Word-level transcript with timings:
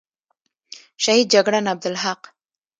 شهید 1.03 1.27
جگړن 1.33 1.65
عبدالحق، 1.73 2.21